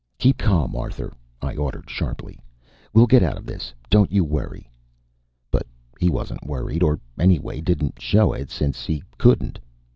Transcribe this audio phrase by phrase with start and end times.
[0.17, 1.13] "Keep calm, Arthur!"
[1.43, 2.39] I ordered sharply.
[2.91, 4.67] "We'll get out of this, don't you worry!"
[5.51, 5.67] But
[5.99, 9.59] he wasn't worried, or anyway didn't show it, since he couldn't.